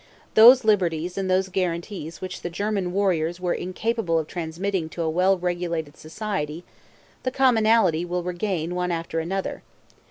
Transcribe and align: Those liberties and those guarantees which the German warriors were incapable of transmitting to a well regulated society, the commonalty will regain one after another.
Those 0.33 0.63
liberties 0.65 1.15
and 1.15 1.29
those 1.29 1.47
guarantees 1.49 2.21
which 2.21 2.41
the 2.41 2.49
German 2.49 2.91
warriors 2.91 3.39
were 3.39 3.53
incapable 3.53 4.17
of 4.17 4.25
transmitting 4.25 4.89
to 4.89 5.03
a 5.03 5.09
well 5.11 5.37
regulated 5.37 5.95
society, 5.95 6.63
the 7.21 7.29
commonalty 7.29 8.03
will 8.03 8.23
regain 8.23 8.73
one 8.73 8.89
after 8.91 9.19
another. 9.19 9.61